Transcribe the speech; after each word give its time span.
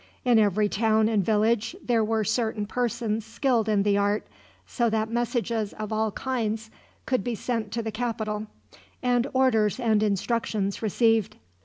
In 0.25 0.39
every 0.39 0.67
town 0.67 1.07
and 1.07 1.23
village 1.23 1.75
there 1.85 2.03
were 2.03 2.23
certain 2.23 2.65
persons 2.65 3.23
skilled 3.23 3.69
in 3.69 3.83
the 3.83 3.97
art, 3.99 4.25
so 4.65 4.89
that 4.89 5.11
messages 5.11 5.73
of 5.73 5.93
all 5.93 6.11
kinds 6.13 6.71
could 7.05 7.23
be 7.23 7.35
sent 7.35 7.71
to 7.73 7.83
the 7.83 7.91
capital, 7.91 8.47
and 9.03 9.27
orders 9.31 9.79
and 9.79 10.01
instructions 10.01 10.81
received. 10.81 11.35